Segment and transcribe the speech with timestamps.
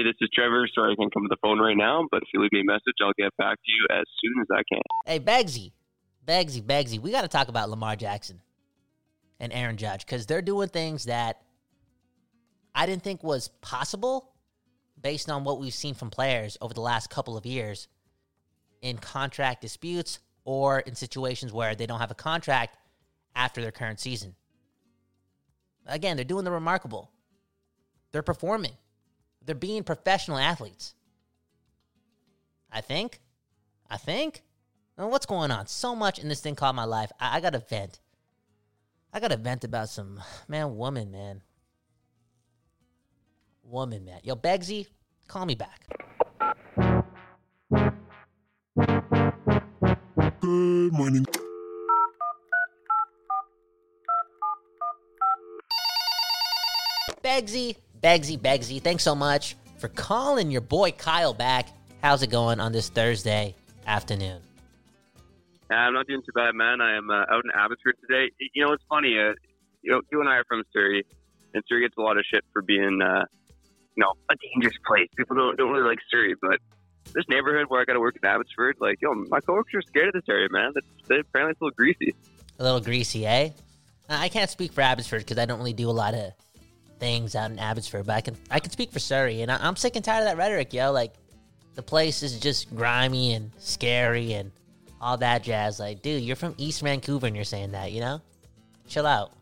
[0.00, 0.66] Hey, this is Trevor.
[0.74, 2.64] Sorry I can't come to the phone right now, but if you leave me a
[2.64, 4.80] message, I'll get back to you as soon as I can.
[5.04, 5.72] Hey, Begsy,
[6.26, 8.40] Begsy, Begsy, we got to talk about Lamar Jackson
[9.38, 11.42] and Aaron Judge because they're doing things that
[12.74, 14.32] I didn't think was possible
[15.02, 17.86] based on what we've seen from players over the last couple of years
[18.80, 22.78] in contract disputes or in situations where they don't have a contract
[23.36, 24.34] after their current season.
[25.84, 27.10] Again, they're doing the remarkable.
[28.12, 28.72] They're performing.
[29.50, 30.94] They're being professional athletes.
[32.70, 33.18] I think.
[33.90, 34.44] I think.
[34.96, 35.66] Well, what's going on?
[35.66, 37.10] So much in this thing called my life.
[37.18, 37.98] I, I got to vent.
[39.12, 41.42] I got to vent about some, man, woman, man.
[43.64, 44.20] Woman, man.
[44.22, 44.86] Yo, Begsy,
[45.26, 45.84] call me back.
[50.40, 51.26] Good morning.
[57.24, 61.68] Begsy, Begsy, Begsy, thanks so much for calling your boy Kyle back.
[62.02, 63.54] How's it going on this Thursday
[63.86, 64.40] afternoon?
[65.70, 66.80] I'm not doing too bad, man.
[66.80, 68.30] I am uh, out in Abbotsford today.
[68.54, 69.18] You know, it's funny.
[69.18, 69.34] Uh,
[69.82, 71.04] you know, you and I are from Surrey,
[71.54, 73.24] and Surrey gets a lot of shit for being, uh,
[73.94, 75.08] you know, a dangerous place.
[75.16, 76.58] People don't don't really like Surrey, but
[77.14, 80.08] this neighborhood where I got to work in Abbotsford, like, yo, my coworkers are scared
[80.08, 80.72] of this area, man.
[80.74, 82.14] It's, apparently it's a little greasy.
[82.58, 83.50] A little greasy, eh?
[84.08, 86.32] I can't speak for Abbotsford because I don't really do a lot of
[87.00, 89.74] things out in Abbotsford, but I can I can speak for Surrey, and I, am
[89.74, 90.92] sick and tired of that rhetoric, yo.
[90.92, 91.14] Like
[91.74, 94.52] the place is just grimy and scary and
[95.00, 95.80] all that jazz.
[95.80, 98.20] Like, dude, you're from East Vancouver and you're saying that, you know?
[98.88, 99.32] Chill out.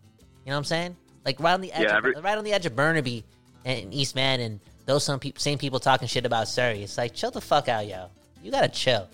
[0.45, 0.97] You know what I'm saying?
[1.25, 3.25] Like right on the edge, yeah, every- of, right on the edge of Burnaby
[3.64, 6.83] and East Van, and those some people, same people talking shit about Surrey.
[6.83, 8.09] It's like, chill the fuck out, yo.
[8.42, 9.09] You gotta chill.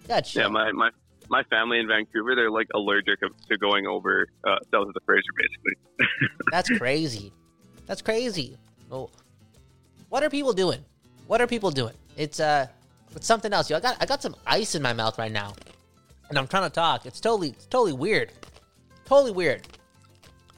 [0.00, 0.42] You gotta chill.
[0.42, 0.90] Yeah, my my
[1.28, 5.22] my family in Vancouver, they're like allergic to going over uh, south of the Fraser,
[5.36, 6.08] basically.
[6.50, 7.32] That's crazy.
[7.86, 8.56] That's crazy.
[8.88, 9.10] Well,
[10.08, 10.80] what are people doing?
[11.26, 11.94] What are people doing?
[12.16, 12.66] It's uh,
[13.16, 13.70] it's something else.
[13.70, 15.54] Yo, I got I got some ice in my mouth right now,
[16.28, 17.06] and I'm trying to talk.
[17.06, 18.32] It's totally it's totally weird.
[19.04, 19.66] Totally weird.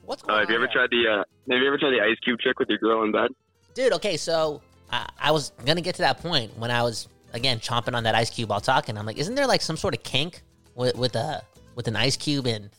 [0.05, 0.73] What's going uh, have you ever here?
[0.73, 1.17] tried the uh,
[1.53, 3.31] Have you ever tried the ice cube trick with your girl in bed?
[3.75, 3.93] dude?
[3.95, 4.61] Okay, so
[4.93, 8.15] I, I was gonna get to that point when I was again chomping on that
[8.15, 8.97] ice cube while talking.
[8.99, 10.43] I'm like, isn't there like some sort of kink
[10.75, 11.43] with with a
[11.75, 12.71] with an ice cube and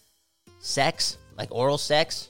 [0.59, 2.29] sex, like oral sex?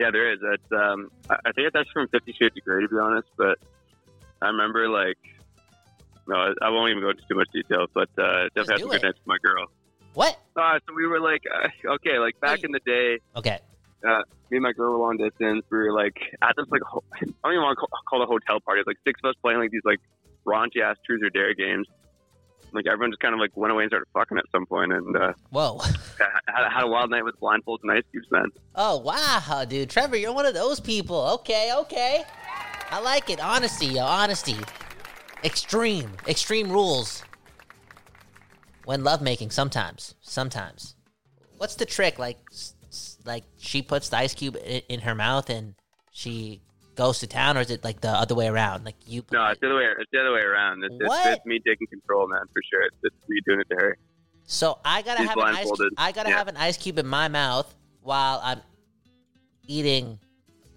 [0.00, 0.38] Yeah, there is.
[0.42, 3.28] It's um, I think that's from Fifty Shades of Grey, to be honest.
[3.36, 3.58] But
[4.40, 5.18] I remember like,
[6.26, 7.84] no, I won't even go into too much detail.
[7.92, 9.66] But uh, definitely had do some good nights with my girl.
[10.14, 10.40] What?
[10.56, 12.64] Uh, so we were like, uh, okay, like back Hey.
[12.64, 13.58] in the day, Okay.
[14.50, 15.64] me and my girl were long distance.
[15.70, 18.24] We were like at this like ho- I don't even want to call, call it
[18.24, 18.80] a hotel party.
[18.80, 20.00] It's like six of us playing like these like
[20.46, 21.86] raunchy ass truth or dare games.
[22.72, 25.16] Like everyone just kind of like went away and started fucking at some point, and
[25.16, 25.78] uh, Whoa.
[26.18, 28.46] had, had a wild night with blindfolds and ice cubes, man.
[28.74, 31.16] Oh wow, dude, Trevor, you're one of those people.
[31.34, 32.24] Okay, okay,
[32.90, 33.40] I like it.
[33.40, 34.56] Honesty, yo, honesty.
[35.42, 37.22] Extreme, extreme rules.
[38.84, 40.94] When lovemaking, sometimes, sometimes.
[41.56, 42.18] What's the trick?
[42.18, 42.38] Like,
[43.24, 45.74] like she puts the ice cube in, in her mouth and
[46.10, 46.62] she
[47.00, 48.84] goes to town, or is it like the other way around?
[48.84, 49.22] Like you?
[49.32, 49.86] No, it's the other way.
[49.98, 50.84] It's the other way around.
[50.84, 51.26] It's, it's, What?
[51.28, 52.82] it's me taking control, man, for sure.
[52.82, 53.96] It's, it's me doing it to her.
[54.44, 55.52] So I gotta She's have an ice.
[55.64, 55.92] blindfolded.
[55.96, 56.36] I gotta Yeah.
[56.36, 58.60] have an ice cube in my mouth while I'm
[59.66, 60.18] eating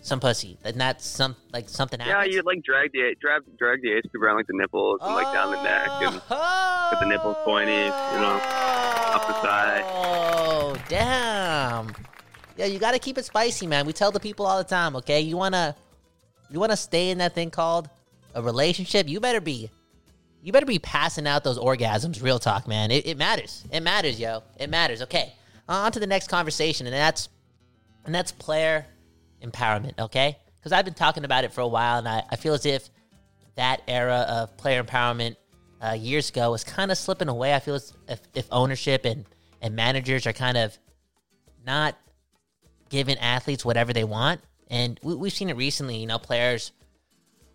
[0.02, 2.36] some pussy, and that's some like something Yeah, happens.
[2.36, 5.34] you like drag the drag drag the ice cube around like the nipples and like
[5.34, 6.88] down the neck and oh!
[6.92, 8.40] get the nipples pointy, you know,
[9.16, 9.84] up the side.
[9.88, 11.92] Oh, damn.
[12.56, 13.86] Yeah, you got to keep it spicy, man.
[13.86, 15.20] We tell the people all the time, okay?
[15.20, 15.76] You want to
[16.54, 17.90] you want to stay in that thing called
[18.36, 19.70] a relationship, you better be
[20.42, 22.92] you better be passing out those orgasms, real talk, man.
[22.92, 23.64] It, it matters.
[23.72, 24.44] It matters, yo.
[24.60, 25.02] It matters.
[25.02, 25.34] Okay.
[25.70, 27.30] On to the next conversation and that's
[28.06, 28.86] and that's player
[29.42, 30.38] empowerment, okay?
[30.60, 32.90] Because I've been talking about it for a while, and I, I feel as if
[33.56, 35.36] that era of player empowerment
[35.82, 37.54] uh, years ago was kind of slipping away.
[37.54, 39.26] I feel as if, if ownership and,
[39.62, 40.78] and managers are kind of
[41.66, 41.98] not
[42.90, 44.42] giving athletes whatever they want.
[44.74, 46.72] And we, we've seen it recently, you know, players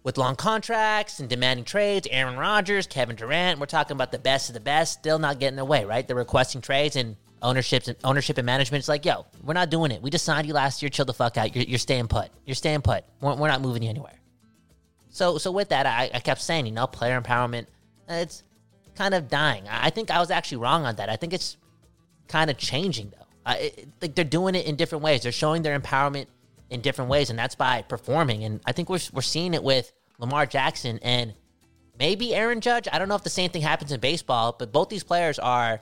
[0.05, 2.07] with long contracts and demanding trades.
[2.13, 5.57] Aaron Rodgers, Kevin Durant, we're talking about the best of the best, still not getting
[5.57, 6.07] their way, right?
[6.07, 9.91] They're requesting trades and ownership and ownership and management is like, yo, we're not doing
[9.91, 10.01] it.
[10.01, 10.91] We just signed you last year.
[10.91, 11.57] Chill the fuck out.
[11.57, 12.31] You're, you're staying put.
[12.47, 13.05] You're staying put.
[13.21, 14.15] We're, we're not moving you anywhere.
[15.11, 17.67] So, so with that, I, I kept saying, you know, player empowerment,
[18.09, 18.45] uh, it's
[18.95, 19.65] kind of dying.
[19.69, 21.09] I think I was actually wrong on that.
[21.09, 21.57] I think it's
[22.29, 23.27] kind of changing though.
[23.45, 25.25] I, it, like they're doing it in different ways.
[25.25, 26.27] They're showing their empowerment
[26.71, 28.45] in different ways, and that's by performing.
[28.45, 31.35] And I think we're we're seeing it with Lamar Jackson and
[31.99, 32.89] maybe Aaron Judge.
[32.93, 35.81] I don't know if the same thing happens in baseball, but both these players are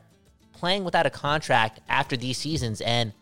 [0.53, 3.13] playing without a contract after these seasons, and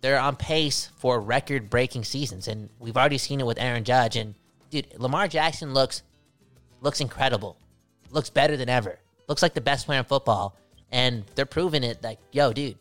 [0.00, 2.48] they're on pace for record breaking seasons.
[2.48, 4.16] And we've already seen it with Aaron Judge.
[4.16, 4.34] And
[4.70, 6.02] dude, Lamar Jackson looks
[6.80, 7.56] looks incredible.
[8.10, 8.98] Looks better than ever.
[9.28, 10.56] Looks like the best player in football.
[10.92, 12.76] And they're proving it like, yo, dude,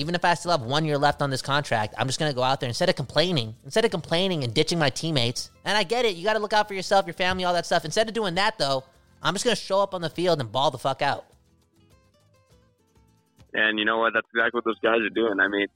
[0.00, 2.42] even if I still have one year left on this contract, I'm just gonna go
[2.42, 5.50] out there instead of complaining, instead of complaining and ditching my teammates.
[5.64, 7.84] And I get it, you gotta look out for yourself, your family, all that stuff.
[7.84, 8.84] Instead of doing that though,
[9.22, 11.26] I'm just gonna show up on the field and ball the fuck out.
[13.52, 14.14] And you know what?
[14.14, 15.40] That's exactly what those guys are doing.
[15.40, 15.66] I mean,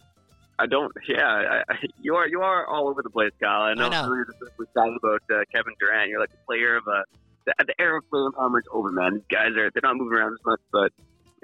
[0.59, 0.93] I don't.
[1.09, 3.63] Yeah, I, you are you are all over the place, Kyle.
[3.63, 4.15] I know, I know.
[4.15, 6.09] you're just excited about uh, Kevin Durant.
[6.09, 7.05] You're like a player of a
[7.45, 9.15] the, the era of empowerment is over, man.
[9.15, 10.93] These guys are they're not moving around as much, but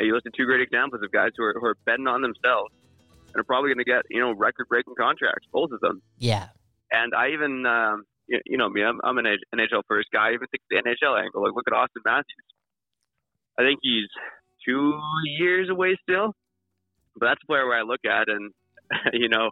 [0.03, 2.73] you listen to two great examples of guys who are, who are betting on themselves
[3.33, 6.03] and are probably going to get you know record breaking contracts, both of them.
[6.19, 6.49] Yeah.
[6.91, 10.31] And I even um, you, you know me, I'm, I'm an NHL first guy.
[10.31, 11.43] I even think the NHL angle.
[11.43, 12.49] Like look at Auston Matthews.
[13.59, 14.09] I think he's
[14.67, 14.99] two
[15.39, 16.35] years away still,
[17.17, 18.53] but that's a player where I look at and
[19.13, 19.51] you know,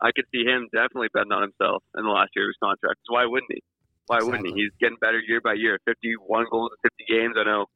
[0.00, 3.00] I could see him definitely betting on himself in the last year of his contract.
[3.06, 3.62] So why wouldn't he?
[4.06, 4.54] Why wouldn't he?
[4.54, 5.78] He's getting better year by year.
[5.84, 7.34] 51 goals in 50 games.
[7.36, 7.66] I know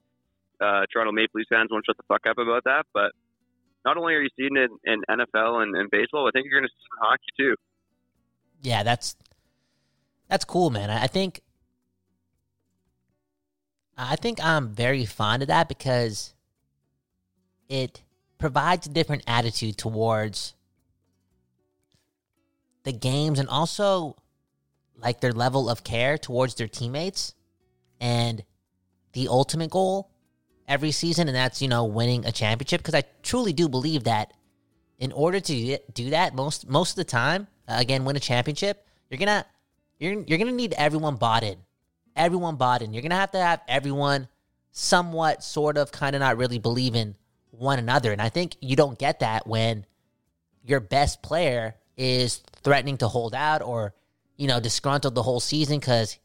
[0.62, 3.12] uh, Toronto Maple Leafs fans won't shut the fuck up about that, but
[3.85, 6.73] not only are you seeing it in NFL and, baseball, I think you're going to
[6.73, 7.56] see it in hockey too.
[8.62, 9.17] Yeah, that's
[10.29, 10.88] that's cool, man.
[10.88, 11.41] I I think
[13.99, 16.35] I think I'm very fond of that because
[17.69, 18.03] it
[18.38, 20.55] provides a different attitude towards
[22.85, 24.17] the games and also
[24.97, 27.35] like their level of care towards their teammates
[28.00, 28.44] and
[29.12, 30.12] the ultimate goal
[30.72, 34.32] every season and that's you know winning a championship because I truly do believe that
[34.98, 38.86] in order to do that most most of the time uh, again win a championship
[39.10, 39.44] you're gonna
[39.98, 41.58] you're you're gonna need everyone bought in.
[42.16, 42.92] Everyone bought in.
[42.92, 44.28] You're gonna have to have everyone
[44.72, 47.14] somewhat sort of kind of not really believe in
[47.50, 49.84] one another and i think you don't get that when
[50.64, 53.94] your best player is threatening to hold out or
[54.38, 56.19] you know disgruntled the whole season because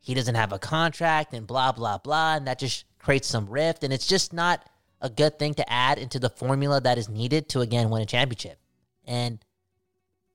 [0.00, 3.84] he doesn't have a contract and blah blah blah and that just creates some rift
[3.84, 4.64] and it's just not
[5.00, 8.06] a good thing to add into the formula that is needed to again win a
[8.06, 8.58] championship.
[9.06, 9.38] And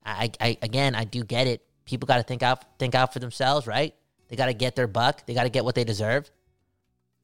[0.04, 1.62] i, I again i do get it.
[1.86, 3.94] People got to think out think out for themselves right?
[4.28, 5.26] They got to get their buck.
[5.26, 6.30] They got to get what they deserve.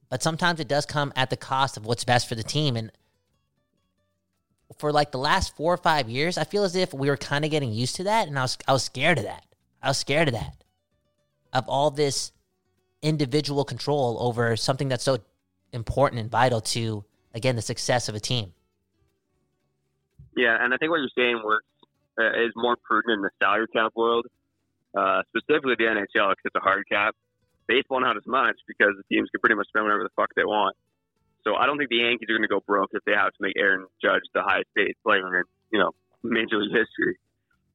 [0.10, 2.76] But sometimes it does come at the cost of what's best for the team.
[2.76, 2.92] And
[4.78, 7.44] for like the last four or five years i feel as if we were kind
[7.44, 9.46] of getting used to that and i was i was scared of that.
[9.84, 10.64] I was scared of that
[11.54, 12.32] of all this
[13.02, 15.18] individual control over something that's so
[15.74, 17.04] important and vital to
[17.34, 18.54] again the success of a team.
[20.36, 21.66] Yeah, and I think what you're saying works
[22.20, 24.26] uh, is more prudent in the salary cap world,
[24.96, 27.16] uh, specifically the NHL because it's a hard cap.
[27.68, 30.44] Baseball not as much because the teams can pretty much spend whatever the fuck they
[30.44, 30.76] want.
[31.44, 33.42] So I don't think the Yankees are going to go broke if they have to
[33.42, 35.92] make Aaron Judge the highest paid player in you know
[36.24, 37.18] Major League history.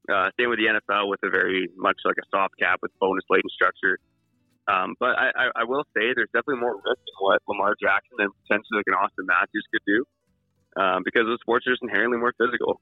[0.06, 3.25] Uh, same with the NFL with a very much like a soft cap with bonus
[3.28, 3.99] laden structure.
[4.66, 8.18] Um, but I, I, I will say there's definitely more risk in what Lamar Jackson
[8.18, 10.02] and potentially like an Auston Matthews could do
[10.74, 12.80] um, because the sports are just inherently more physical.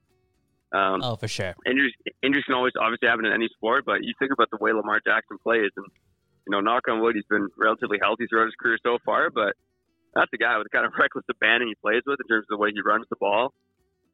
[0.73, 1.55] Um, Oh, for sure.
[1.67, 1.93] injuries,
[2.23, 4.99] injuries can always obviously happen in any sport, but you think about the way Lamar
[5.05, 5.87] Jackson plays, and
[6.47, 9.31] you know, knock on wood, he's been relatively healthy throughout his career so far.
[9.31, 9.55] But
[10.15, 12.57] that's a guy with the kind of reckless abandon he plays with in terms of
[12.57, 13.53] the way he runs the ball.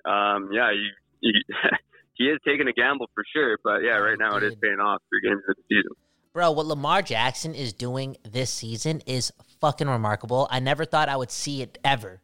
[0.04, 1.32] Um, yeah, you, you,
[2.14, 5.02] he is taking a gamble for sure, but yeah, right now it is paying off
[5.08, 5.92] for games of the season.
[6.32, 10.46] Bro, what Lamar Jackson is doing this season is fucking remarkable.
[10.50, 12.20] I never thought I would see it ever.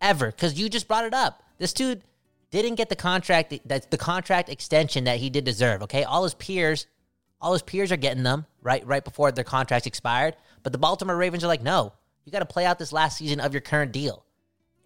[0.00, 0.26] Ever.
[0.26, 1.44] Because you just brought it up.
[1.58, 2.02] This dude
[2.50, 5.82] didn't get the contract that's the contract extension that he did deserve.
[5.84, 6.02] Okay.
[6.02, 6.86] All his peers,
[7.40, 10.34] all his peers are getting them right right before their contracts expired.
[10.64, 11.92] But the Baltimore Ravens are like, no,
[12.24, 14.24] you got to play out this last season of your current deal.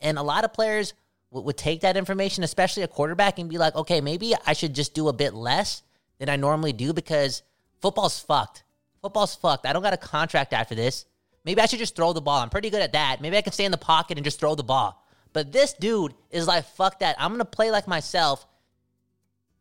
[0.02, 0.92] And a lot of players
[1.30, 4.74] would, would take that information, especially a quarterback, and be like, okay, maybe I should
[4.74, 5.82] just do a bit less
[6.18, 7.42] than I normally do because
[7.82, 8.64] football's fucked.
[9.02, 9.66] Football's fucked.
[9.66, 11.04] I don't got a contract after this.
[11.44, 12.40] Maybe I should just throw the ball.
[12.40, 13.20] I'm pretty good at that.
[13.20, 15.04] Maybe I can stay in the pocket and just throw the ball.
[15.32, 17.16] But this dude is like, fuck that.
[17.18, 18.46] I'm gonna play like myself.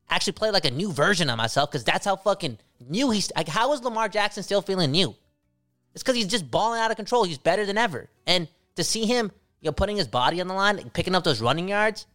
[0.09, 3.31] Actually, play like a new version of myself because that's how fucking new he's.
[3.35, 5.15] Like, how is Lamar Jackson still feeling new?
[5.93, 7.23] It's because he's just balling out of control.
[7.23, 8.09] He's better than ever.
[8.27, 11.41] And to see him, you know, putting his body on the line, picking up those
[11.41, 12.05] running yards,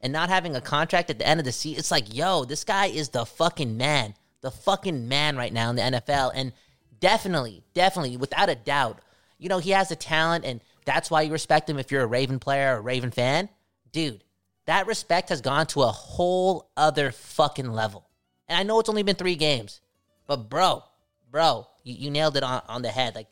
[0.00, 2.64] and not having a contract at the end of the season, it's like, yo, this
[2.64, 4.14] guy is the fucking man,
[4.44, 6.30] the fucking man right now in the NFL.
[6.34, 6.52] And
[7.00, 9.00] definitely, definitely, without a doubt,
[9.38, 12.06] you know, he has the talent, and that's why you respect him if you're a
[12.06, 13.48] Raven player or a Raven fan.
[13.90, 14.22] Dude,
[14.66, 18.06] that respect has gone to a whole other fucking level.
[18.46, 19.80] And I know it's only been three games,
[20.26, 20.84] but bro,
[21.30, 23.14] bro, you, you nailed it on, on the head.
[23.14, 23.28] Like,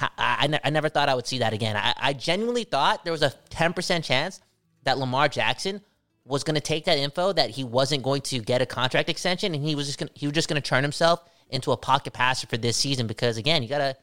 [0.00, 1.76] I, I, ne- I never thought I would see that again.
[1.76, 4.40] I, I genuinely thought there was a 10% chance
[4.84, 5.82] that Lamar Jackson
[6.26, 9.54] was going to take that info that he wasn't going to get a contract extension,
[9.54, 12.12] and he was just gonna, he was just going to turn himself into a pocket
[12.12, 13.96] passer for this season because again, you gotta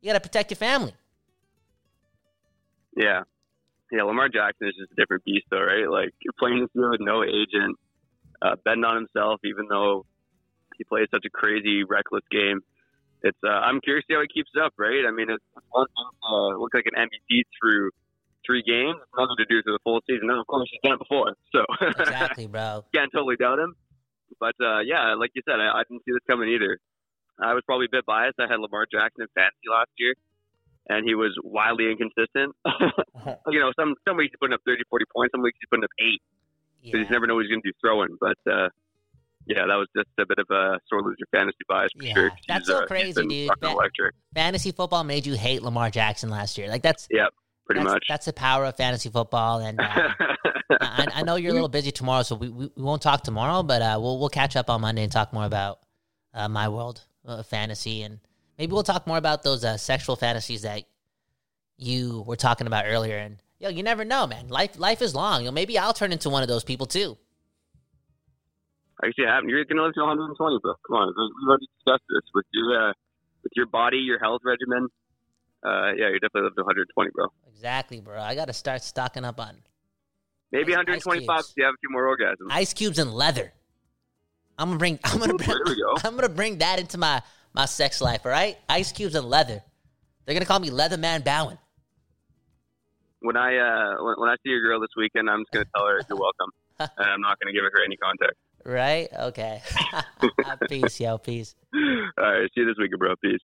[0.00, 0.92] you gotta protect your family.
[2.96, 3.22] Yeah,
[3.92, 4.02] yeah.
[4.02, 5.88] Lamar Jackson is just a different beast, though, right?
[5.88, 7.78] Like you're playing this year with no agent,
[8.42, 10.04] uh, betting on himself, even though
[10.76, 12.60] he plays such a crazy, reckless game.
[13.22, 15.04] It's uh, I'm curious to see how he keeps up, right?
[15.06, 17.90] I mean, it's one to like an MVP through
[18.46, 20.30] three games, nothing to do through the full season.
[20.30, 21.64] And of course, he's done it before, so
[21.98, 22.84] exactly, bro.
[22.94, 23.74] Can't totally doubt him.
[24.38, 26.78] But uh, yeah, like you said, I, I didn't see this coming either.
[27.40, 28.38] I was probably a bit biased.
[28.38, 30.14] I had Lamar Jackson in fantasy last year,
[30.88, 32.54] and he was wildly inconsistent.
[33.48, 35.84] you know, some some weeks he's putting up 30, 40 points, some weeks he's putting
[35.84, 36.22] up eight.
[36.82, 37.04] Because yeah.
[37.04, 38.16] you never know what he's going to do throwing.
[38.20, 38.68] But uh,
[39.46, 42.32] yeah, that was just a bit of a sore loser fantasy bias for yeah, sure.
[42.48, 43.50] That's so uh, crazy, dude.
[44.34, 46.68] Fantasy football made you hate Lamar Jackson last year.
[46.68, 47.26] Like that's yeah,
[47.70, 48.04] pretty that's, much.
[48.08, 49.60] That's the power of fantasy football.
[49.60, 49.84] And uh,
[50.80, 53.62] I, I, know you're a little busy tomorrow, so we, we, we won't talk tomorrow.
[53.62, 55.80] But uh, we'll we'll catch up on Monday and talk more about
[56.34, 58.18] uh, my world of fantasy, and
[58.58, 60.84] maybe we'll talk more about those uh, sexual fantasies that
[61.76, 63.16] you were talking about earlier.
[63.16, 64.48] And yo, you never know, man.
[64.48, 65.42] Life life is long.
[65.42, 67.16] You know, maybe I'll turn into one of those people too.
[69.02, 69.48] i Actually, happen.
[69.48, 70.74] You're gonna live to 120, bro.
[70.86, 72.92] Come on, we've already discussed this with your uh,
[73.44, 74.88] with your body, your health regimen.
[75.64, 77.26] Uh, yeah, you're definitely live to 120, bro.
[77.48, 78.20] Exactly, bro.
[78.20, 79.56] I got to start stocking up on
[80.52, 82.50] maybe 125 if you have a few more orgasms.
[82.50, 83.52] Ice cubes and leather.
[84.58, 84.98] I'm gonna bring.
[85.04, 85.48] I'm gonna bring.
[85.48, 85.96] Go.
[86.04, 87.22] I'm gonna bring that into my
[87.54, 88.26] my sex life.
[88.26, 89.62] All right, ice cubes and leather.
[90.24, 91.58] They're gonna call me Leatherman Bowen.
[93.20, 95.86] When I uh when, when I see your girl this weekend, I'm just gonna tell
[95.86, 98.34] her you're welcome, and I'm not gonna give her any contact.
[98.62, 99.08] Right?
[99.18, 99.62] Okay.
[100.68, 101.16] peace, yo.
[101.16, 101.54] Peace.
[101.74, 101.80] All
[102.18, 102.50] right.
[102.54, 103.14] See you this weekend, bro.
[103.22, 103.40] Peace.